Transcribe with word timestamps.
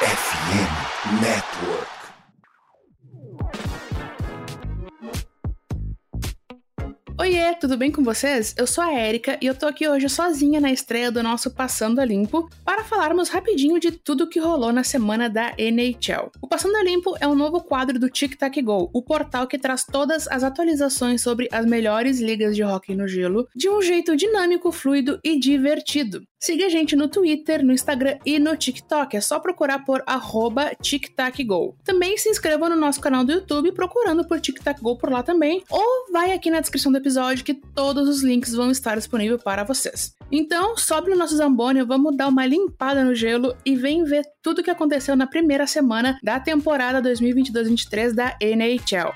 FM 0.00 1.22
Network. 1.22 2.05
Oiê, 7.26 7.56
tudo 7.56 7.76
bem 7.76 7.90
com 7.90 8.04
vocês? 8.04 8.54
Eu 8.56 8.68
sou 8.68 8.84
a 8.84 8.94
Erika 8.94 9.36
e 9.42 9.46
eu 9.46 9.54
tô 9.56 9.66
aqui 9.66 9.88
hoje 9.88 10.08
sozinha 10.08 10.60
na 10.60 10.70
estreia 10.70 11.10
do 11.10 11.24
nosso 11.24 11.50
Passando 11.50 11.98
a 11.98 12.04
Limpo 12.04 12.48
para 12.64 12.84
falarmos 12.84 13.30
rapidinho 13.30 13.80
de 13.80 13.90
tudo 13.90 14.28
que 14.28 14.38
rolou 14.38 14.72
na 14.72 14.84
semana 14.84 15.28
da 15.28 15.52
NHL. 15.58 16.30
O 16.40 16.46
Passando 16.46 16.76
a 16.76 16.84
Limpo 16.84 17.16
é 17.18 17.26
um 17.26 17.34
novo 17.34 17.60
quadro 17.60 17.98
do 17.98 18.08
Tic 18.08 18.36
Tac 18.36 18.62
Go, 18.62 18.90
o 18.92 19.02
portal 19.02 19.48
que 19.48 19.58
traz 19.58 19.84
todas 19.84 20.28
as 20.28 20.44
atualizações 20.44 21.20
sobre 21.20 21.48
as 21.50 21.66
melhores 21.66 22.20
ligas 22.20 22.54
de 22.54 22.62
hockey 22.62 22.94
no 22.94 23.08
gelo 23.08 23.48
de 23.56 23.68
um 23.68 23.82
jeito 23.82 24.14
dinâmico, 24.14 24.70
fluido 24.70 25.18
e 25.24 25.36
divertido. 25.36 26.22
Siga 26.38 26.66
a 26.66 26.68
gente 26.68 26.94
no 26.94 27.08
Twitter, 27.08 27.64
no 27.64 27.72
Instagram 27.72 28.18
e 28.24 28.38
no 28.38 28.56
TikTok. 28.56 29.16
É 29.16 29.20
só 29.20 29.40
procurar 29.40 29.84
por 29.84 30.04
TicTacGo. 30.80 31.74
Também 31.82 32.16
se 32.18 32.28
inscreva 32.28 32.68
no 32.68 32.76
nosso 32.76 33.00
canal 33.00 33.24
do 33.24 33.32
YouTube 33.32 33.72
procurando 33.72 34.24
por 34.24 34.38
TicTacGo 34.38 34.96
por 34.98 35.10
lá 35.10 35.22
também. 35.24 35.64
Ou 35.68 36.12
vai 36.12 36.32
aqui 36.32 36.50
na 36.50 36.60
descrição 36.60 36.92
do 36.92 36.98
episódio 36.98 37.15
que 37.42 37.54
todos 37.54 38.08
os 38.08 38.22
links 38.22 38.52
vão 38.54 38.70
estar 38.70 38.96
disponíveis 38.96 39.42
para 39.42 39.64
vocês. 39.64 40.14
Então, 40.30 40.76
sobe 40.76 41.10
no 41.10 41.16
nosso 41.16 41.36
Zamboni, 41.36 41.82
vamos 41.82 42.16
dar 42.16 42.28
uma 42.28 42.46
limpada 42.46 43.04
no 43.04 43.14
gelo 43.14 43.56
e 43.64 43.76
vem 43.76 44.04
ver 44.04 44.24
tudo 44.42 44.60
o 44.60 44.62
que 44.62 44.70
aconteceu 44.70 45.16
na 45.16 45.26
primeira 45.26 45.66
semana 45.66 46.18
da 46.22 46.38
temporada 46.40 47.02
2022-23 47.02 48.12
da 48.12 48.36
NHL. 48.40 49.12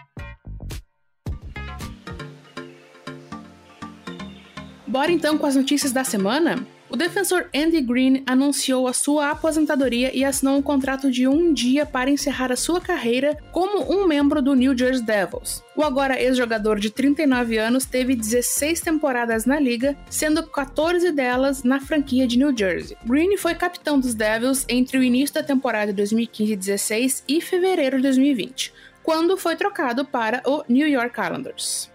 Bora 4.86 5.12
então 5.12 5.38
com 5.38 5.46
as 5.46 5.55
notícias 5.55 5.92
da 5.92 6.02
semana? 6.02 6.66
O 6.90 6.96
defensor 6.96 7.48
Andy 7.54 7.80
Green 7.80 8.24
anunciou 8.26 8.88
a 8.88 8.92
sua 8.92 9.30
aposentadoria 9.30 10.10
e 10.12 10.24
assinou 10.24 10.56
um 10.56 10.62
contrato 10.62 11.08
de 11.08 11.28
um 11.28 11.54
dia 11.54 11.86
para 11.86 12.10
encerrar 12.10 12.50
a 12.50 12.56
sua 12.56 12.80
carreira 12.80 13.38
como 13.52 13.92
um 13.92 14.08
membro 14.08 14.42
do 14.42 14.55
New 14.55 14.77
Jersey 14.77 15.05
Devils. 15.05 15.62
O 15.77 15.84
agora 15.84 16.20
ex-jogador 16.20 16.80
de 16.80 16.91
39 16.91 17.58
anos 17.58 17.84
teve 17.84 18.16
16 18.16 18.80
temporadas 18.80 19.47
na 19.47 19.60
liga, 19.60 19.97
sendo 20.10 20.42
14 20.42 21.12
delas 21.12 21.62
na 21.62 21.78
franquia 21.78 22.27
de 22.27 22.36
New 22.36 22.56
Jersey. 22.56 22.97
Green 23.06 23.36
foi 23.36 23.54
capitão 23.54 24.00
dos 24.00 24.12
Devils 24.12 24.64
entre 24.69 24.98
o 24.98 25.02
início 25.02 25.36
da 25.36 25.44
temporada 25.44 25.94
2015-16 25.94 27.22
e 27.28 27.41
fevereiro 27.41 27.98
de 27.98 28.02
2020, 28.02 28.75
quando 29.00 29.36
foi 29.36 29.54
trocado 29.54 30.04
para 30.04 30.42
o 30.44 30.64
New 30.69 30.88
York 30.88 31.20
Islanders. 31.20 31.88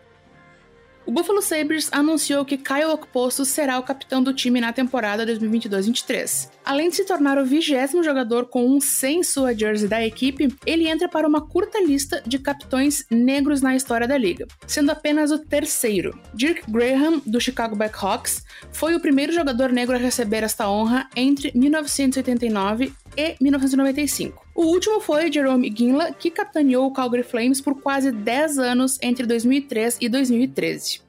O 1.06 1.12
Buffalo 1.12 1.40
Sabres 1.40 1.88
anunciou 1.92 2.44
que 2.44 2.58
Kyle 2.58 2.86
Okposo 2.86 3.46
será 3.46 3.78
o 3.78 3.84
capitão 3.84 4.24
do 4.24 4.34
time 4.34 4.60
na 4.60 4.74
temporada 4.74 5.24
2022-23. 5.24 6.50
Além 6.66 6.90
de 6.90 6.96
se 6.96 7.06
tornar 7.06 7.38
o 7.38 7.46
vigésimo 7.46 8.04
jogador 8.04 8.48
com 8.48 8.66
um 8.66 8.82
100 8.82 9.22
sua 9.22 9.54
jersey 9.54 9.88
da 9.88 10.04
equipe, 10.04 10.48
ele 10.66 10.88
entra 10.88 11.08
para 11.08 11.28
uma 11.28 11.46
curta 11.46 11.80
lista 11.80 12.24
de 12.26 12.40
capitões 12.40 13.06
negros 13.12 13.62
na 13.62 13.76
história 13.76 14.08
da 14.08 14.18
liga, 14.18 14.48
sendo 14.66 14.90
apenas 14.90 15.30
o 15.30 15.38
terceiro. 15.38 16.20
Dirk 16.34 16.64
Graham, 16.68 17.22
do 17.24 17.40
Chicago 17.40 17.76
Blackhawks, 17.76 18.44
foi 18.72 18.96
o 18.96 19.00
primeiro 19.00 19.32
jogador 19.32 19.72
negro 19.72 19.96
a 19.96 20.00
receber 20.00 20.42
esta 20.42 20.68
honra 20.68 21.08
entre 21.16 21.52
1989 21.54 22.92
e 23.18 23.36
1995. 23.40 24.46
O 24.54 24.66
último 24.66 25.00
foi 25.00 25.32
Jerome 25.32 25.74
Ginla, 25.76 26.14
que 26.14 26.32
capitaneou 26.32 26.88
o 26.88 26.94
Calgary 26.94 27.24
Flames 27.24 27.62
por 27.62 27.82
quase 27.82 28.12
10 28.12 28.58
anos 28.60 28.98
entre 29.02 29.26
2003 29.26 29.98
e 30.02 30.10
2013. 30.10 31.02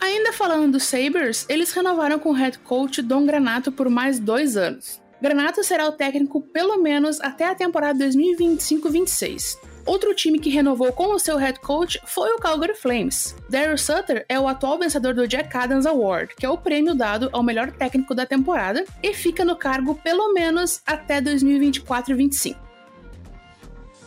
Ainda 0.00 0.32
falando 0.32 0.72
dos 0.72 0.84
Sabres, 0.84 1.46
eles 1.48 1.72
renovaram 1.72 2.18
com 2.18 2.30
o 2.30 2.34
head 2.34 2.58
coach 2.58 3.02
Dom 3.02 3.24
Granato 3.24 3.72
por 3.72 3.88
mais 3.88 4.18
dois 4.18 4.56
anos. 4.56 5.00
Granato 5.20 5.64
será 5.64 5.88
o 5.88 5.92
técnico 5.92 6.40
pelo 6.40 6.82
menos 6.82 7.20
até 7.20 7.48
a 7.48 7.54
temporada 7.54 8.04
2025-26. 8.06 9.58
Outro 9.86 10.12
time 10.12 10.40
que 10.40 10.50
renovou 10.50 10.92
com 10.92 11.14
o 11.14 11.18
seu 11.18 11.36
head 11.36 11.60
coach 11.60 12.00
foi 12.04 12.30
o 12.32 12.38
Calgary 12.38 12.74
Flames. 12.74 13.36
Daryl 13.48 13.78
Sutter 13.78 14.26
é 14.28 14.38
o 14.38 14.48
atual 14.48 14.78
vencedor 14.78 15.14
do 15.14 15.28
Jack 15.28 15.56
Adams 15.56 15.86
Award, 15.86 16.34
que 16.34 16.44
é 16.44 16.50
o 16.50 16.58
prêmio 16.58 16.92
dado 16.92 17.30
ao 17.32 17.42
melhor 17.42 17.70
técnico 17.70 18.12
da 18.12 18.26
temporada, 18.26 18.84
e 19.00 19.14
fica 19.14 19.44
no 19.44 19.54
cargo 19.54 19.94
pelo 19.94 20.34
menos 20.34 20.80
até 20.84 21.20
2024-25. 21.20 22.56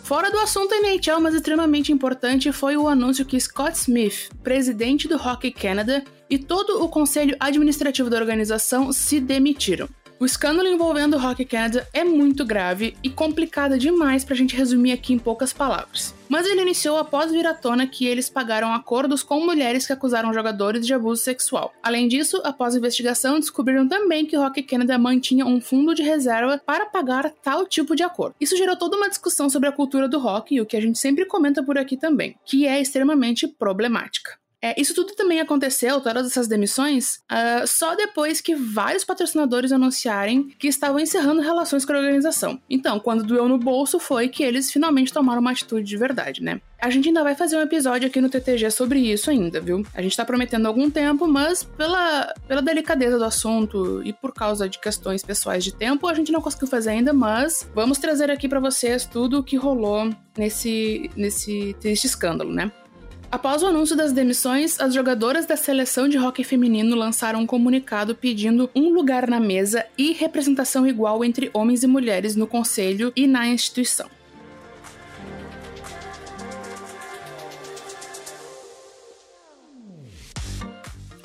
Fora 0.03 0.31
do 0.31 0.40
assunto 0.40 0.74
NHL, 0.74 1.22
mas 1.22 1.36
extremamente 1.36 1.94
importante, 1.94 2.52
foi 2.52 2.76
o 2.76 2.88
anúncio 2.88 3.24
que 3.24 3.40
Scott 3.40 3.78
Smith, 3.78 4.30
presidente 4.44 5.08
do 5.08 5.16
Hockey 5.16 5.52
Canada, 5.52 6.03
e 6.30 6.38
todo 6.38 6.84
o 6.84 6.90
conselho 6.90 7.38
administrativo 7.40 8.09
da 8.09 8.18
organização 8.18 8.92
se 8.92 9.20
demitiram. 9.20 9.88
O 10.19 10.25
escândalo 10.25 10.68
envolvendo 10.68 11.16
o 11.16 11.25
Hockey 11.25 11.46
Canada 11.46 11.88
é 11.94 12.03
muito 12.03 12.44
grave 12.44 12.94
e 13.02 13.09
complicado 13.09 13.80
demais 13.80 14.25
pra 14.25 14.35
gente 14.35 14.53
resumir 14.53 14.91
aqui 14.91 15.13
em 15.13 15.18
poucas 15.18 15.53
palavras. 15.53 16.13
Mas 16.28 16.46
ele 16.46 16.62
iniciou 16.62 16.97
após 16.97 17.31
vir 17.31 17.47
à 17.47 17.53
tona 17.53 17.88
que 17.88 18.06
eles 18.06 18.29
pagaram 18.29 18.74
acordos 18.74 19.24
com 19.24 19.40
mulheres 19.40 19.88
que 19.88 19.94
acusaram 19.94 20.34
jogadores 20.34 20.85
de 20.85 20.94
abuso 20.94 21.24
sexual. 21.24 21.74
Além 21.81 22.09
disso, 22.09 22.41
após 22.44 22.75
a 22.75 22.78
investigação, 22.78 23.40
descobriram 23.40 23.88
também 23.88 24.25
que 24.25 24.35
o 24.35 24.46
Hockey 24.46 24.62
Canada 24.62 24.97
mantinha 24.97 25.46
um 25.46 25.62
fundo 25.62 25.96
de 25.96 26.03
reserva 26.03 26.62
para 26.66 26.85
pagar 26.85 27.31
tal 27.41 27.66
tipo 27.66 27.96
de 27.96 28.03
acordo. 28.03 28.35
Isso 28.41 28.58
gerou 28.58 28.75
toda 28.75 28.97
uma 28.97 29.08
discussão 29.08 29.50
sobre 29.50 29.69
a 29.69 29.72
cultura 29.72 30.09
do 30.09 30.19
hockey, 30.19 30.59
o 30.59 30.66
que 30.66 30.75
a 30.75 30.81
gente 30.81 31.00
sempre 31.00 31.25
comenta 31.25 31.63
por 31.63 31.78
aqui 31.78 31.96
também, 31.96 32.35
que 32.46 32.68
é 32.68 32.81
extremamente 32.81 33.47
problemática. 33.47 34.39
É, 34.62 34.80
isso 34.80 34.94
tudo 34.94 35.16
também 35.16 35.40
aconteceu, 35.40 36.02
todas 36.02 36.28
essas 36.28 36.47
demissões, 36.47 37.16
uh, 37.31 37.66
só 37.66 37.96
depois 37.96 38.42
que 38.42 38.56
vários 38.56 39.06
patrocinadores 39.06 39.72
anunciarem 39.72 40.50
que 40.59 40.68
estavam 40.68 41.00
encerrando 41.00 41.42
relações 41.42 41.86
com 41.86 41.94
a 41.94 41.97
organização. 41.97 42.59
Então, 42.70 43.00
quando 43.00 43.24
doeu 43.24 43.47
no 43.47 43.58
bolso, 43.58 44.00
foi 44.00 44.28
que 44.28 44.44
eles 44.44 44.72
finalmente 44.72 45.14
tomaram 45.14 45.40
uma 45.40 45.52
atitude 45.52 45.88
de 45.88 45.97
verdade, 45.97 46.44
né? 46.44 46.59
A 46.81 46.90
gente 46.90 47.09
ainda 47.09 47.24
vai 47.24 47.36
fazer 47.36 47.58
um 47.58 47.62
episódio 47.62 48.08
aqui 48.08 48.22
no 48.22 48.30
TTG 48.30 48.72
sobre 48.72 49.00
isso 49.00 49.30
ainda, 49.30 49.59
viu? 49.59 49.86
A 49.94 50.02
gente 50.02 50.16
tá 50.16 50.24
prometendo 50.24 50.66
algum 50.66 50.90
tempo, 50.90 51.28
mas 51.28 51.64
pela, 51.64 52.34
pela 52.47 52.62
delicadeza 52.62 53.18
do 53.18 53.26
assunto 53.26 54.02
e 54.06 54.14
por 54.14 54.34
causa 54.34 54.68
de 54.68 54.80
questões 54.80 55.22
pessoais 55.22 55.64
de 55.64 55.74
tempo, 55.74 56.08
a 56.08 56.14
gente 56.14 56.31
não 56.31 56.41
conseguiu 56.41 56.68
fazer 56.68 56.91
ainda, 56.91 57.14
mas 57.14 57.70
vamos 57.74 57.97
trazer 57.97 58.31
aqui 58.31 58.47
para 58.47 58.62
vocês 58.62 59.06
tudo 59.06 59.40
o 59.40 59.44
que 59.44 59.58
rolou 59.58 60.09
nesse, 60.38 61.09
nesse 61.16 61.76
triste 61.81 62.06
escândalo, 62.06 62.52
né? 62.53 62.72
Após 63.31 63.62
o 63.62 63.67
anúncio 63.67 63.95
das 63.95 64.12
demissões, 64.12 64.79
as 64.79 64.91
jogadoras 64.91 65.45
da 65.45 65.56
seleção 65.56 66.09
de 66.09 66.17
hóquei 66.17 66.44
feminino 66.44 66.95
lançaram 66.95 67.41
um 67.41 67.45
comunicado 67.45 68.16
pedindo 68.16 68.72
um 68.75 68.90
lugar 68.90 69.29
na 69.29 69.40
mesa 69.40 69.85
e 69.95 70.13
representação 70.13 70.88
igual 70.88 71.23
entre 71.23 71.51
homens 71.53 71.84
e 71.84 71.88
mulheres 71.88 72.35
no 72.35 72.47
conselho 72.47 73.13
e 73.16 73.28
na 73.28 73.47
instituição. 73.47 74.09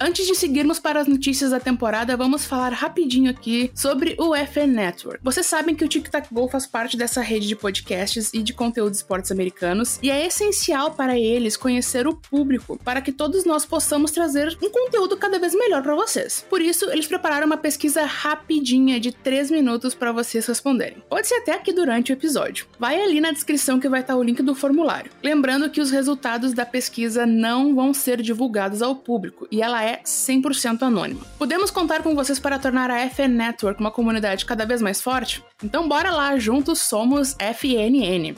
Antes 0.07 0.27
de 0.27 0.35
seguirmos 0.35 0.79
para 0.79 1.01
as 1.01 1.09
notícias 1.09 1.51
da 1.51 1.59
temporada, 1.59 2.15
vamos 2.15 2.45
falar 2.45 2.75
rapidinho 2.75 3.31
aqui 3.31 3.71
sobre 3.75 4.15
o 4.19 4.37
FN 4.37 4.67
Network. 4.67 5.21
Vocês 5.23 5.47
sabem 5.47 5.75
que 5.75 5.83
o 5.83 5.89
Tic 5.89 6.11
Tac 6.11 6.29
Go 6.31 6.47
faz 6.47 6.67
parte 6.67 6.95
dessa 6.95 7.23
rede 7.23 7.49
de 7.49 7.57
podcasts 7.57 8.31
e 8.35 8.43
de 8.43 8.53
conteúdo 8.53 8.91
de 8.91 8.99
esportes 8.99 9.33
americanos, 9.33 9.99
e 10.03 10.11
é 10.11 10.27
essencial 10.27 10.91
para 10.91 11.19
eles 11.19 11.57
conhecer 11.57 12.07
o 12.07 12.15
público, 12.15 12.79
para 12.85 13.01
que 13.01 13.11
todos 13.11 13.47
nós 13.47 13.65
possamos 13.65 14.11
trazer 14.11 14.55
um 14.63 14.69
conteúdo 14.69 15.17
cada 15.17 15.39
vez 15.39 15.55
melhor 15.55 15.83
para 15.83 15.95
vocês. 15.95 16.45
Por 16.51 16.61
isso, 16.61 16.85
eles 16.91 17.07
prepararam 17.07 17.47
uma 17.47 17.57
pesquisa 17.57 18.05
rapidinha 18.05 19.01
de 19.01 19.11
3 19.11 19.51
minutos 19.51 19.95
para 19.95 20.13
vocês 20.13 20.45
responderem. 20.45 21.03
Pode 21.09 21.29
ser 21.29 21.37
até 21.37 21.53
aqui 21.53 21.73
durante 21.73 22.13
o 22.13 22.15
episódio. 22.15 22.67
Vai 22.79 23.01
ali 23.01 23.23
na 23.23 23.33
descrição 23.33 23.81
que 23.81 23.89
vai 23.89 24.03
estar 24.03 24.17
o 24.17 24.23
link 24.23 24.43
do 24.43 24.55
formulário. 24.55 25.11
Lembrando 25.23 25.71
que 25.71 25.81
os 25.81 25.91
resultados 25.91 26.53
da 26.53 26.67
pesquisa 26.67 27.25
não 27.25 27.75
vão 27.75 27.95
ser 27.95 28.21
divulgados 28.21 28.83
ao 28.83 28.97
público, 28.97 29.49
e 29.51 29.63
ela 29.63 29.83
é 29.83 29.94
100% 30.05 30.83
anônima. 30.83 31.21
Podemos 31.39 31.71
contar 31.71 32.03
com 32.03 32.15
vocês 32.15 32.39
para 32.39 32.59
tornar 32.59 32.91
a 32.91 33.09
FN 33.09 33.29
Network 33.29 33.81
uma 33.81 33.91
comunidade 33.91 34.45
cada 34.45 34.65
vez 34.65 34.81
mais 34.81 35.01
forte? 35.01 35.45
Então 35.63 35.89
bora 35.89 36.11
lá, 36.11 36.37
juntos 36.39 36.81
somos 36.81 37.37
FNN. 37.39 38.35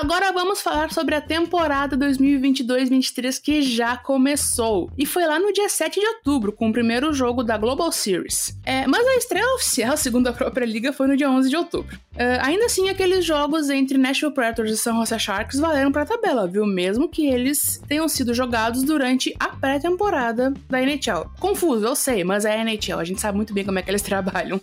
Agora 0.00 0.32
vamos 0.32 0.62
falar 0.62 0.90
sobre 0.90 1.14
a 1.14 1.20
temporada 1.20 1.94
2022-23 1.94 3.38
que 3.38 3.60
já 3.60 3.98
começou. 3.98 4.90
E 4.96 5.04
foi 5.04 5.26
lá 5.26 5.38
no 5.38 5.52
dia 5.52 5.68
7 5.68 6.00
de 6.00 6.06
outubro, 6.06 6.52
com 6.52 6.70
o 6.70 6.72
primeiro 6.72 7.12
jogo 7.12 7.44
da 7.44 7.58
Global 7.58 7.92
Series. 7.92 8.58
É, 8.64 8.86
mas 8.86 9.06
a 9.06 9.16
estreia 9.16 9.54
oficial, 9.54 9.94
segundo 10.00 10.28
a 10.28 10.32
própria 10.32 10.64
liga, 10.64 10.90
foi 10.90 11.06
no 11.06 11.18
dia 11.18 11.30
11 11.30 11.50
de 11.50 11.56
outubro. 11.56 12.00
É, 12.16 12.38
ainda 12.40 12.64
assim, 12.64 12.88
aqueles 12.88 13.26
jogos 13.26 13.68
entre 13.68 13.98
Nashville 13.98 14.32
Predators 14.32 14.70
e 14.72 14.76
San 14.78 14.94
Jose 14.94 15.18
Sharks 15.18 15.60
valeram 15.60 15.92
pra 15.92 16.06
tabela, 16.06 16.48
viu? 16.48 16.64
Mesmo 16.64 17.06
que 17.06 17.26
eles 17.26 17.78
tenham 17.86 18.08
sido 18.08 18.32
jogados 18.32 18.82
durante 18.82 19.36
a 19.38 19.48
pré-temporada 19.48 20.54
da 20.66 20.80
NHL. 20.80 21.30
Confuso, 21.38 21.84
eu 21.84 21.94
sei, 21.94 22.24
mas 22.24 22.46
é 22.46 22.58
a 22.58 22.64
NHL, 22.64 22.98
a 22.98 23.04
gente 23.04 23.20
sabe 23.20 23.36
muito 23.36 23.52
bem 23.52 23.66
como 23.66 23.78
é 23.78 23.82
que 23.82 23.90
eles 23.90 24.00
trabalham. 24.00 24.58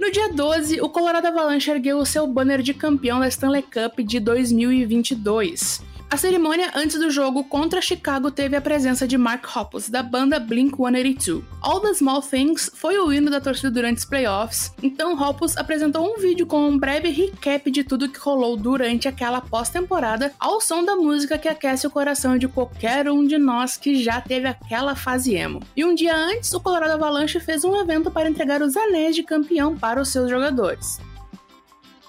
No 0.00 0.10
dia 0.10 0.32
12, 0.32 0.80
o 0.80 0.88
Colorado 0.88 1.26
Avalanche 1.26 1.70
ergueu 1.70 1.98
o 1.98 2.06
seu 2.06 2.26
banner 2.26 2.62
de 2.62 2.72
campeão 2.72 3.20
da 3.20 3.28
Stanley 3.28 3.62
Cup 3.62 3.98
de 3.98 4.18
2022. 4.18 5.82
A 6.12 6.16
cerimônia 6.16 6.72
antes 6.74 6.98
do 6.98 7.08
jogo 7.08 7.44
contra 7.44 7.80
Chicago 7.80 8.32
teve 8.32 8.56
a 8.56 8.60
presença 8.60 9.06
de 9.06 9.16
Mark 9.16 9.46
Hoppus, 9.56 9.88
da 9.88 10.02
banda 10.02 10.40
Blink-182. 10.40 11.44
All 11.62 11.80
the 11.80 11.94
Small 11.94 12.20
Things 12.20 12.68
foi 12.74 12.98
o 12.98 13.12
hino 13.12 13.30
da 13.30 13.40
torcida 13.40 13.70
durante 13.70 13.98
os 13.98 14.04
playoffs, 14.04 14.74
então 14.82 15.14
Hoppus 15.14 15.56
apresentou 15.56 16.04
um 16.04 16.18
vídeo 16.18 16.48
com 16.48 16.68
um 16.68 16.76
breve 16.76 17.10
recap 17.10 17.70
de 17.70 17.84
tudo 17.84 18.08
que 18.08 18.18
rolou 18.18 18.56
durante 18.56 19.06
aquela 19.06 19.40
pós-temporada, 19.40 20.32
ao 20.40 20.60
som 20.60 20.84
da 20.84 20.96
música 20.96 21.38
que 21.38 21.46
aquece 21.46 21.86
o 21.86 21.90
coração 21.90 22.36
de 22.36 22.48
qualquer 22.48 23.08
um 23.08 23.24
de 23.24 23.38
nós 23.38 23.76
que 23.76 24.02
já 24.02 24.20
teve 24.20 24.48
aquela 24.48 24.96
fase 24.96 25.36
emo. 25.36 25.62
E 25.76 25.84
um 25.84 25.94
dia 25.94 26.16
antes, 26.16 26.52
o 26.52 26.60
Colorado 26.60 26.94
Avalanche 26.94 27.38
fez 27.38 27.62
um 27.62 27.80
evento 27.80 28.10
para 28.10 28.28
entregar 28.28 28.62
os 28.62 28.76
anéis 28.76 29.14
de 29.14 29.22
campeão 29.22 29.78
para 29.78 30.02
os 30.02 30.08
seus 30.08 30.28
jogadores. 30.28 30.98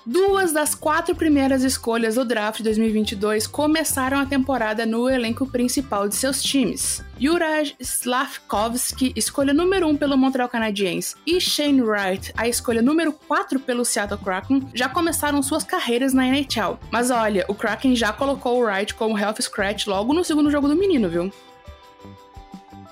Duas 0.04 0.52
das 0.52 0.74
quatro 0.74 1.14
primeiras 1.14 1.62
escolhas 1.62 2.16
do 2.16 2.26
draft 2.26 2.58
de 2.58 2.64
2022 2.64 3.46
começaram 3.46 4.20
a 4.20 4.26
temporada 4.26 4.84
no 4.84 5.08
elenco 5.08 5.46
principal 5.46 6.10
de 6.10 6.16
seus 6.16 6.42
times. 6.42 7.04
Juraj 7.20 7.76
Slavkovski, 7.80 9.14
escolha 9.16 9.54
número 9.54 9.86
1 9.86 9.90
um 9.92 9.96
pelo 9.96 10.18
Montreal 10.18 10.50
Canadiens, 10.50 11.16
e 11.24 11.40
Shane 11.40 11.84
Wright, 11.84 12.34
a 12.36 12.48
escolha 12.48 12.82
número 12.82 13.14
4 13.14 13.60
pelo 13.60 13.86
Seattle 13.86 14.18
Kraken, 14.18 14.68
já 14.74 14.90
começaram 14.90 15.44
suas 15.44 15.64
carreiras 15.64 16.14
na 16.14 16.26
NHL. 16.26 16.80
Mas 16.90 17.12
olha, 17.12 17.46
o 17.48 17.54
Kraken 17.54 17.96
já 17.96 18.12
colocou 18.12 18.58
o 18.60 18.66
Wright 18.66 18.96
como 18.96 19.16
health 19.16 19.40
scratch 19.40 19.86
logo 19.86 20.14
no 20.14 20.24
segundo 20.24 20.50
jogo 20.50 20.68
do 20.68 20.76
menino, 20.76 21.10
viu? 21.10 21.32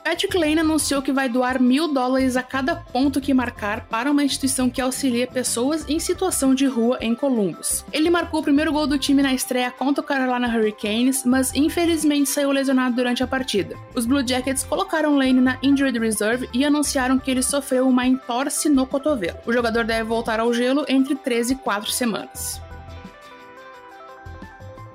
Patrick 0.03 0.37
Lane 0.37 0.59
anunciou 0.59 1.01
que 1.01 1.11
vai 1.11 1.29
doar 1.29 1.61
mil 1.61 1.93
dólares 1.93 2.35
a 2.35 2.43
cada 2.43 2.75
ponto 2.75 3.21
que 3.21 3.33
marcar 3.33 3.85
para 3.85 4.09
uma 4.09 4.23
instituição 4.23 4.69
que 4.69 4.81
auxilia 4.81 5.27
pessoas 5.27 5.85
em 5.87 5.99
situação 5.99 6.55
de 6.55 6.65
rua 6.65 6.97
em 7.01 7.13
Columbus. 7.13 7.85
Ele 7.91 8.09
marcou 8.09 8.39
o 8.39 8.43
primeiro 8.43 8.71
gol 8.71 8.87
do 8.87 8.97
time 8.97 9.21
na 9.21 9.33
estreia 9.33 9.69
contra 9.71 10.01
o 10.01 10.05
Carolina 10.05 10.47
Hurricanes, 10.47 11.23
mas 11.25 11.53
infelizmente 11.53 12.29
saiu 12.29 12.51
lesionado 12.51 12.95
durante 12.95 13.23
a 13.23 13.27
partida. 13.27 13.75
Os 13.93 14.05
Blue 14.05 14.25
Jackets 14.25 14.63
colocaram 14.63 15.17
Lane 15.17 15.41
na 15.41 15.57
Injured 15.61 15.99
Reserve 15.99 16.49
e 16.53 16.65
anunciaram 16.65 17.19
que 17.19 17.29
ele 17.29 17.43
sofreu 17.43 17.87
uma 17.87 18.05
entorse 18.05 18.69
no 18.69 18.85
cotovelo. 18.85 19.37
O 19.45 19.53
jogador 19.53 19.83
deve 19.83 20.03
voltar 20.03 20.39
ao 20.39 20.53
gelo 20.53 20.85
entre 20.87 21.15
13 21.15 21.53
e 21.53 21.55
4 21.57 21.91
semanas. 21.91 22.61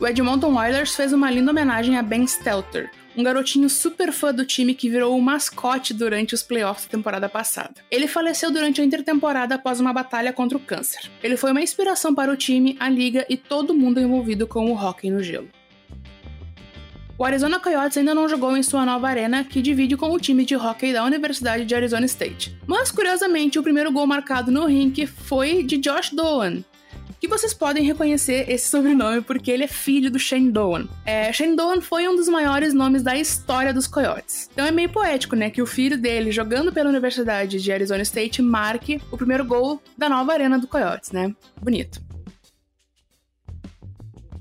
O 0.01 0.06
Edmonton 0.06 0.59
Oilers 0.59 0.95
fez 0.95 1.12
uma 1.12 1.31
linda 1.31 1.53
homenagem 1.53 1.97
a 1.97 2.03
Ben 2.03 2.27
Stelter, 2.27 2.91
um 3.16 3.22
garotinho 3.22 3.69
super 3.69 4.12
fã 4.12 4.32
do 4.32 4.44
time 4.44 4.75
que 4.75 4.88
virou 4.88 5.16
o 5.16 5.22
mascote 5.22 5.94
durante 5.94 6.34
os 6.34 6.43
playoffs 6.43 6.87
da 6.87 6.90
temporada 6.90 7.28
passada. 7.28 7.75
Ele 7.90 8.06
faleceu 8.06 8.50
durante 8.50 8.81
a 8.81 8.84
intertemporada 8.84 9.55
após 9.55 9.81
uma 9.81 9.93
batalha 9.93 10.32
contra 10.32 10.58
o 10.58 10.61
câncer. 10.61 11.11
Ele 11.22 11.37
foi 11.37 11.52
uma 11.52 11.62
inspiração 11.62 12.14
para 12.14 12.32
o 12.32 12.37
time, 12.37 12.76
a 12.81 12.88
liga 12.88 13.25
e 13.28 13.37
todo 13.37 13.75
mundo 13.75 14.00
envolvido 14.00 14.46
com 14.46 14.70
o 14.70 14.75
hockey 14.75 15.11
no 15.11 15.22
gelo. 15.22 15.49
O 17.16 17.25
Arizona 17.25 17.61
Coyotes 17.61 17.96
ainda 17.96 18.12
não 18.12 18.28
jogou 18.28 18.56
em 18.56 18.62
sua 18.62 18.84
nova 18.84 19.08
arena, 19.08 19.44
que 19.44 19.62
divide 19.62 19.96
com 19.96 20.10
o 20.10 20.19
time 20.19 20.44
de 20.44 20.56
hockey 20.56 20.93
da 20.93 21.05
Universidade 21.05 21.64
de 21.64 21.72
Arizona 21.72 22.06
State. 22.06 22.56
Mas, 22.67 22.90
curiosamente, 22.90 23.56
o 23.56 23.62
primeiro 23.62 23.93
gol 23.93 24.05
marcado 24.05 24.50
no 24.50 24.67
rink 24.67 25.06
foi 25.06 25.62
de 25.62 25.78
Josh 25.78 26.10
Doan, 26.10 26.64
que 27.25 27.31
vocês 27.31 27.55
podem 27.55 27.85
reconhecer 27.85 28.50
esse 28.50 28.69
sobrenome 28.71 29.23
porque 29.23 29.50
ele 29.50 29.65
é 29.65 29.69
filho 29.69 30.11
do 30.11 30.19
Shane 30.19 30.50
Doan. 30.50 30.87
É, 31.05 31.32
Shane 31.32 31.56
Doan 31.56 31.81
foi 31.81 32.06
um 32.06 32.15
dos 32.15 32.29
maiores 32.29 32.75
nomes 32.75 33.03
da 33.03 33.17
história 33.17 33.73
dos 33.73 33.87
Coyotes. 33.87 34.49
Então 34.53 34.67
é 34.67 34.71
meio 34.71 34.91
poético, 34.91 35.35
né, 35.35 35.50
que 35.50 35.62
o 35.62 35.67
filho 35.67 35.97
dele, 35.97 36.31
jogando 36.31 36.73
pela 36.73 36.91
Universidade 36.91 37.61
de 37.61 37.73
Arizona 37.73 38.03
State, 38.03 38.43
marque 38.43 39.00
o 39.11 39.17
primeiro 39.17 39.44
gol 39.44 39.82
da 39.97 40.09
nova 40.09 40.32
arena 40.32 40.59
do 40.59 40.67
Coyotes, 40.67 41.12
né? 41.12 41.35
Bonito. 41.61 42.04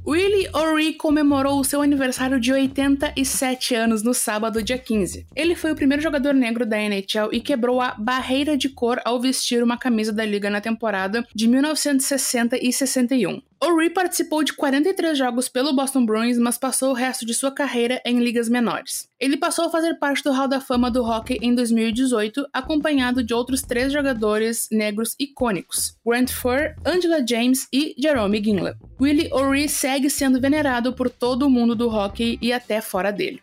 Willie 0.05 0.49
O'Ree 0.53 0.95
comemorou 0.95 1.61
o 1.61 1.63
seu 1.63 1.81
aniversário 1.81 2.37
de 2.37 2.51
87 2.51 3.73
anos 3.73 4.03
no 4.03 4.13
sábado, 4.13 4.61
dia 4.61 4.77
15. 4.77 5.25
Ele 5.33 5.55
foi 5.55 5.71
o 5.71 5.75
primeiro 5.75 6.03
jogador 6.03 6.33
negro 6.33 6.65
da 6.65 6.77
NHL 6.77 7.29
e 7.31 7.39
quebrou 7.39 7.79
a 7.79 7.95
barreira 7.97 8.57
de 8.57 8.67
cor 8.67 8.99
ao 9.05 9.21
vestir 9.21 9.63
uma 9.63 9.77
camisa 9.77 10.11
da 10.11 10.25
liga 10.25 10.49
na 10.49 10.59
temporada 10.59 11.25
de 11.33 11.47
1960 11.47 12.57
e 12.61 12.73
61. 12.73 13.41
O'Ree 13.65 13.89
participou 13.89 14.43
de 14.43 14.51
43 14.51 15.17
jogos 15.17 15.47
pelo 15.47 15.73
Boston 15.73 16.05
Bruins, 16.05 16.37
mas 16.37 16.57
passou 16.57 16.89
o 16.89 16.93
resto 16.93 17.25
de 17.25 17.33
sua 17.33 17.49
carreira 17.49 18.01
em 18.05 18.19
ligas 18.19 18.49
menores. 18.49 19.07
Ele 19.17 19.37
passou 19.37 19.63
a 19.63 19.69
fazer 19.69 19.93
parte 19.99 20.21
do 20.21 20.33
Hall 20.33 20.49
da 20.49 20.59
Fama 20.59 20.91
do 20.91 21.01
hockey 21.01 21.39
em 21.41 21.55
2018, 21.55 22.45
acompanhado 22.51 23.23
de 23.23 23.33
outros 23.33 23.61
três 23.61 23.93
jogadores 23.93 24.67
negros 24.69 25.15
icônicos: 25.17 25.97
Grant 26.05 26.29
Fur, 26.29 26.75
Angela 26.85 27.25
James 27.25 27.69
e 27.71 27.95
Jerome 27.97 28.43
Ginla. 28.43 28.75
Willie 28.99 29.31
O'Ree 29.31 29.69
segue 29.69 30.09
sendo 30.09 30.41
venerado 30.41 30.91
por 30.91 31.09
todo 31.09 31.43
o 31.43 31.49
mundo 31.49 31.73
do 31.73 31.87
hockey 31.87 32.37
e 32.41 32.51
até 32.51 32.81
fora 32.81 33.11
dele. 33.11 33.41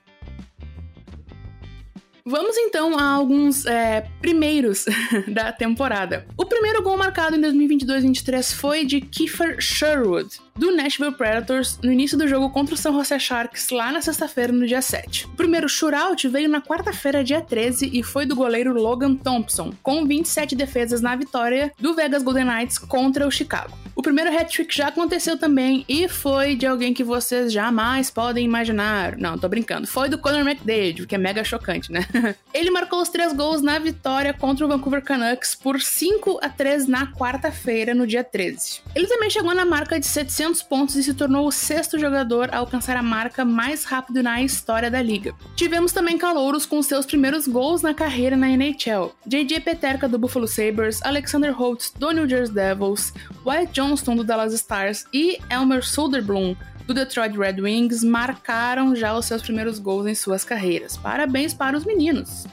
Vamos 2.24 2.56
então 2.56 2.98
a 2.98 3.02
alguns 3.02 3.66
é, 3.66 4.06
primeiros 4.20 4.84
da 5.28 5.52
temporada. 5.52 6.26
O 6.36 6.44
primeiro 6.46 6.82
gol 6.82 6.96
marcado 6.96 7.36
em 7.36 7.40
2022-23 7.40 8.54
foi 8.54 8.84
de 8.84 9.00
Kiefer 9.00 9.60
Sherwood, 9.60 10.38
do 10.56 10.70
Nashville 10.70 11.14
Predators, 11.14 11.78
no 11.82 11.90
início 11.90 12.18
do 12.18 12.28
jogo 12.28 12.50
contra 12.50 12.74
o 12.74 12.78
San 12.78 12.92
Jose 12.92 13.18
Sharks, 13.18 13.70
lá 13.70 13.90
na 13.90 14.02
sexta-feira, 14.02 14.52
no 14.52 14.66
dia 14.66 14.82
7. 14.82 15.26
O 15.26 15.30
primeiro 15.30 15.68
shootout 15.68 16.28
veio 16.28 16.48
na 16.48 16.60
quarta-feira, 16.60 17.24
dia 17.24 17.40
13, 17.40 17.90
e 17.92 18.02
foi 18.02 18.26
do 18.26 18.36
goleiro 18.36 18.72
Logan 18.72 19.14
Thompson, 19.14 19.72
com 19.82 20.06
27 20.06 20.54
defesas 20.54 21.00
na 21.00 21.16
vitória 21.16 21.72
do 21.78 21.94
Vegas 21.94 22.22
Golden 22.22 22.44
Knights 22.44 22.78
contra 22.78 23.26
o 23.26 23.30
Chicago. 23.30 23.72
O 24.00 24.02
primeiro 24.02 24.34
hat-trick 24.34 24.74
já 24.74 24.88
aconteceu 24.88 25.36
também 25.36 25.84
e 25.86 26.08
foi 26.08 26.56
de 26.56 26.66
alguém 26.66 26.94
que 26.94 27.04
vocês 27.04 27.52
jamais 27.52 28.10
podem 28.10 28.46
imaginar. 28.46 29.18
Não, 29.18 29.36
tô 29.36 29.46
brincando. 29.46 29.86
Foi 29.86 30.08
do 30.08 30.16
Conor 30.16 30.40
McDavid, 30.40 31.06
que 31.06 31.14
é 31.14 31.18
mega 31.18 31.44
chocante, 31.44 31.92
né? 31.92 32.06
Ele 32.54 32.70
marcou 32.70 33.02
os 33.02 33.10
três 33.10 33.34
gols 33.34 33.60
na 33.60 33.78
vitória 33.78 34.32
contra 34.32 34.64
o 34.64 34.68
Vancouver 34.70 35.04
Canucks 35.04 35.54
por 35.54 35.82
5 35.82 36.40
a 36.42 36.48
3 36.48 36.88
na 36.88 37.12
quarta-feira, 37.12 37.94
no 37.94 38.06
dia 38.06 38.24
13. 38.24 38.80
Ele 38.94 39.06
também 39.06 39.28
chegou 39.28 39.54
na 39.54 39.66
marca 39.66 40.00
de 40.00 40.06
700 40.06 40.62
pontos 40.62 40.96
e 40.96 41.02
se 41.02 41.12
tornou 41.12 41.46
o 41.46 41.52
sexto 41.52 41.98
jogador 41.98 42.48
a 42.52 42.56
alcançar 42.56 42.96
a 42.96 43.02
marca 43.02 43.44
mais 43.44 43.84
rápido 43.84 44.22
na 44.22 44.40
história 44.40 44.90
da 44.90 45.02
liga. 45.02 45.34
Tivemos 45.54 45.92
também 45.92 46.16
calouros 46.16 46.64
com 46.64 46.82
seus 46.82 47.04
primeiros 47.04 47.46
gols 47.46 47.82
na 47.82 47.92
carreira 47.92 48.34
na 48.34 48.48
NHL. 48.48 49.14
JJ 49.26 49.60
Peterka 49.60 50.08
do 50.08 50.18
Buffalo 50.18 50.48
Sabres, 50.48 51.02
Alexander 51.02 51.52
Holtz 51.52 51.92
do 51.98 52.12
New 52.12 52.26
Jersey 52.26 52.54
Devils, 52.54 53.12
Wyatt 53.44 53.70
Jones 53.74 53.89
Johnston 53.90 54.14
do 54.16 54.24
Dallas 54.24 54.52
Stars 54.52 55.04
e 55.12 55.38
Elmer 55.50 55.84
Soderblom 55.84 56.54
do 56.86 56.94
Detroit 56.94 57.36
Red 57.36 57.60
Wings 57.60 58.04
marcaram 58.04 58.94
já 58.94 59.16
os 59.16 59.26
seus 59.26 59.42
primeiros 59.42 59.80
gols 59.80 60.06
em 60.06 60.14
suas 60.14 60.44
carreiras. 60.44 60.96
Parabéns 60.96 61.52
para 61.52 61.76
os 61.76 61.84
meninos! 61.84 62.46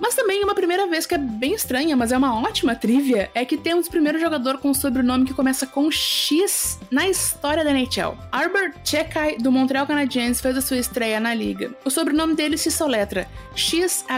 Mas 0.00 0.14
também 0.14 0.42
uma 0.42 0.54
primeira 0.54 0.86
vez 0.86 1.06
que 1.06 1.14
é 1.14 1.18
bem 1.18 1.54
estranha, 1.54 1.96
mas 1.96 2.12
é 2.12 2.16
uma 2.16 2.40
ótima 2.40 2.74
trivia, 2.74 3.30
é 3.34 3.44
que 3.44 3.56
temos 3.56 3.86
o 3.86 3.90
primeiro 3.90 4.18
jogador 4.18 4.58
com 4.58 4.70
um 4.70 4.74
sobrenome 4.74 5.24
que 5.26 5.34
começa 5.34 5.66
com 5.66 5.90
X 5.90 6.78
na 6.90 7.08
história 7.08 7.64
da 7.64 7.70
NHL. 7.70 8.16
Arbor 8.32 8.72
Chekai, 8.84 9.36
do 9.38 9.52
Montreal 9.52 9.86
Canadiens, 9.86 10.40
fez 10.40 10.56
a 10.56 10.60
sua 10.60 10.78
estreia 10.78 11.20
na 11.20 11.34
liga. 11.34 11.72
O 11.84 11.90
sobrenome 11.90 12.34
dele 12.34 12.56
se 12.56 12.70
soletra 12.70 13.28
X-H-E-K-A-J 13.54 14.08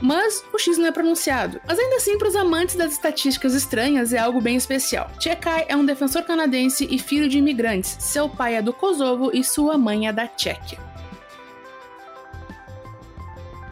mas 0.00 0.44
o 0.52 0.58
X 0.58 0.78
não 0.78 0.86
é 0.86 0.92
pronunciado. 0.92 1.60
Mas 1.66 1.78
ainda 1.78 1.96
assim, 1.96 2.16
para 2.16 2.28
os 2.28 2.36
amantes 2.36 2.76
das 2.76 2.92
estatísticas 2.92 3.54
estranhas, 3.54 4.12
é 4.12 4.18
algo 4.18 4.40
bem 4.40 4.56
especial. 4.56 5.10
Chekai 5.20 5.66
é 5.68 5.76
um 5.76 5.84
defensor 5.84 6.22
canadense 6.22 6.86
e 6.90 6.98
filho 6.98 7.28
de 7.28 7.38
imigrantes. 7.38 7.96
Seu 8.00 8.28
pai 8.28 8.56
é 8.56 8.62
do 8.62 8.72
Kosovo 8.72 9.30
e 9.32 9.44
sua 9.44 9.76
mãe 9.76 10.08
é 10.08 10.12
da 10.12 10.26
Tchequia. 10.26 10.78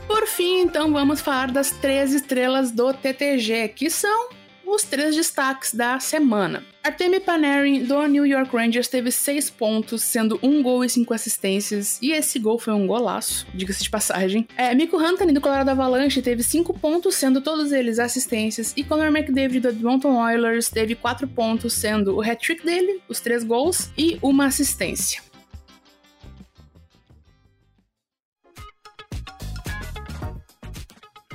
Por 0.07 0.27
fim, 0.27 0.63
então, 0.63 0.93
vamos 0.93 1.21
falar 1.21 1.51
das 1.51 1.71
três 1.71 2.13
estrelas 2.13 2.71
do 2.71 2.93
TTG, 2.95 3.69
que 3.69 3.91
são 3.91 4.31
os 4.75 4.83
três 4.83 5.15
destaques 5.15 5.75
da 5.75 5.99
semana. 5.99 6.65
Artemi 6.83 7.21
Panarin, 7.21 7.85
do 7.85 8.07
New 8.07 8.25
York 8.25 8.55
Rangers, 8.57 8.89
teve 8.89 9.11
seis 9.11 9.51
pontos, 9.51 10.03
sendo 10.03 10.39
um 10.43 10.63
gol 10.63 10.85
e 10.85 10.89
cinco 10.89 11.13
assistências, 11.13 11.99
e 12.01 12.13
esse 12.13 12.39
gol 12.39 12.59
foi 12.59 12.73
um 12.73 12.87
golaço, 12.87 13.47
diga-se 13.55 13.83
de 13.83 13.91
passagem. 13.91 14.47
É, 14.57 14.73
Hunter, 14.73 15.33
do 15.33 15.41
Colorado 15.41 15.69
Avalanche, 15.69 16.23
teve 16.23 16.43
cinco 16.43 16.73
pontos, 16.73 17.15
sendo 17.15 17.41
todos 17.41 17.73
eles 17.73 17.99
assistências, 17.99 18.73
e 18.77 18.83
Conor 18.83 19.09
McDavid, 19.09 19.61
do 19.61 19.69
Edmonton 19.69 20.23
Oilers, 20.23 20.69
teve 20.71 20.95
quatro 20.95 21.29
pontos, 21.29 21.75
sendo 21.75 22.17
o 22.17 22.23
hat-trick 22.23 22.65
dele, 22.65 23.01
os 23.09 23.21
três 23.21 23.45
gols, 23.45 23.91
e 23.97 24.19
uma 24.23 24.47
assistência. 24.47 25.28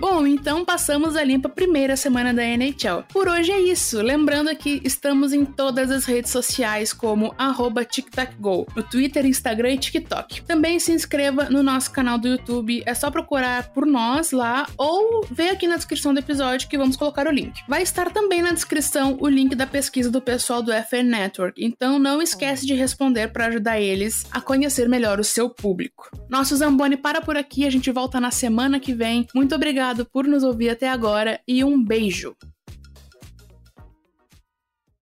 Bom, 0.05 0.27
então 0.27 0.65
passamos 0.65 1.15
a 1.15 1.23
limpa 1.23 1.47
primeira 1.47 1.95
semana 1.95 2.33
da 2.33 2.43
NHL. 2.43 3.05
Por 3.07 3.29
hoje 3.29 3.53
é 3.53 3.61
isso. 3.61 4.01
Lembrando 4.01 4.53
que 4.53 4.81
estamos 4.83 5.31
em 5.31 5.45
todas 5.45 5.89
as 5.89 6.03
redes 6.03 6.29
sociais 6.29 6.91
como 6.91 7.33
@tictacgo, 7.89 8.67
no 8.75 8.83
Twitter, 8.83 9.25
Instagram 9.25 9.75
e 9.75 9.77
TikTok. 9.77 10.41
Também 10.41 10.77
se 10.77 10.91
inscreva 10.91 11.45
no 11.45 11.63
nosso 11.63 11.89
canal 11.89 12.17
do 12.17 12.27
YouTube, 12.27 12.83
é 12.85 12.93
só 12.93 13.09
procurar 13.09 13.69
por 13.69 13.85
nós 13.85 14.33
lá 14.33 14.67
ou 14.77 15.25
ver 15.31 15.51
aqui 15.51 15.67
na 15.67 15.77
descrição 15.77 16.13
do 16.13 16.19
episódio 16.19 16.67
que 16.67 16.77
vamos 16.77 16.97
colocar 16.97 17.25
o 17.25 17.31
link. 17.31 17.61
Vai 17.69 17.81
estar 17.81 18.11
também 18.11 18.41
na 18.41 18.51
descrição 18.51 19.17
o 19.21 19.29
link 19.29 19.55
da 19.55 19.65
pesquisa 19.65 20.11
do 20.11 20.19
pessoal 20.19 20.61
do 20.61 20.73
FN 20.73 21.03
Network, 21.05 21.63
então 21.63 21.97
não 21.97 22.21
esquece 22.21 22.65
de 22.65 22.73
responder 22.73 23.29
para 23.29 23.45
ajudar 23.45 23.79
eles 23.79 24.25
a 24.31 24.41
conhecer 24.41 24.89
melhor 24.89 25.17
o 25.17 25.23
seu 25.23 25.49
público. 25.49 26.09
Nosso 26.29 26.57
Zamboni 26.57 26.97
para 26.97 27.21
por 27.21 27.37
aqui, 27.37 27.65
a 27.65 27.71
gente 27.71 27.89
volta 27.89 28.19
na 28.19 28.31
semana 28.31 28.81
que 28.81 28.93
vem. 28.93 29.25
Muito 29.33 29.55
obrigado 29.93 30.05
por 30.05 30.27
nos 30.27 30.43
ouvir 30.43 30.69
até 30.69 30.89
agora 30.89 31.39
e 31.47 31.63
um 31.63 31.83
beijo! 31.83 32.35